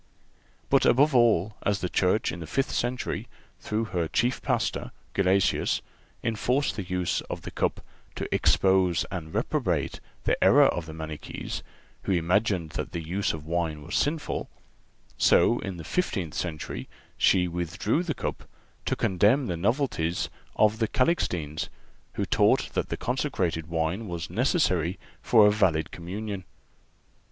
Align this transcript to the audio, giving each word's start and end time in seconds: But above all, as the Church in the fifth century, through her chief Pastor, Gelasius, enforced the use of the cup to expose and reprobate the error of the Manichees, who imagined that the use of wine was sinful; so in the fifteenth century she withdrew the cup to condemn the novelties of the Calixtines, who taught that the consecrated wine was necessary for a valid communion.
But 0.71 0.83
above 0.83 1.13
all, 1.13 1.53
as 1.61 1.81
the 1.81 1.87
Church 1.87 2.31
in 2.31 2.39
the 2.39 2.47
fifth 2.47 2.71
century, 2.71 3.27
through 3.59 3.83
her 3.93 4.07
chief 4.07 4.41
Pastor, 4.41 4.91
Gelasius, 5.13 5.83
enforced 6.23 6.75
the 6.75 6.81
use 6.81 7.21
of 7.29 7.43
the 7.43 7.51
cup 7.51 7.81
to 8.15 8.27
expose 8.33 9.05
and 9.11 9.31
reprobate 9.31 9.99
the 10.23 10.43
error 10.43 10.65
of 10.65 10.87
the 10.87 10.93
Manichees, 10.95 11.61
who 12.01 12.13
imagined 12.13 12.71
that 12.71 12.93
the 12.93 13.03
use 13.07 13.31
of 13.31 13.45
wine 13.45 13.83
was 13.83 13.95
sinful; 13.95 14.49
so 15.19 15.59
in 15.59 15.77
the 15.77 15.83
fifteenth 15.83 16.33
century 16.33 16.89
she 17.15 17.47
withdrew 17.47 18.01
the 18.01 18.15
cup 18.15 18.49
to 18.85 18.95
condemn 18.95 19.45
the 19.45 19.55
novelties 19.55 20.31
of 20.55 20.79
the 20.79 20.87
Calixtines, 20.87 21.69
who 22.13 22.25
taught 22.25 22.73
that 22.73 22.89
the 22.89 22.97
consecrated 22.97 23.67
wine 23.67 24.07
was 24.07 24.31
necessary 24.31 24.97
for 25.21 25.45
a 25.45 25.51
valid 25.51 25.91
communion. 25.91 26.43